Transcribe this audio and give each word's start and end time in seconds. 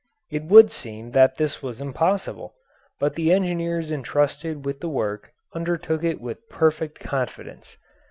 It 0.31 0.45
would 0.45 0.71
seem 0.71 1.11
that 1.11 1.37
this 1.37 1.61
was 1.61 1.79
impossible, 1.79 2.55
but 2.99 3.13
the 3.13 3.31
engineers 3.31 3.91
intrusted 3.91 4.65
with 4.65 4.79
the 4.79 4.89
work 4.89 5.31
undertook 5.53 6.03
it 6.03 6.19
with 6.19 6.49
perfect 6.49 6.99
confidence. 6.99 7.77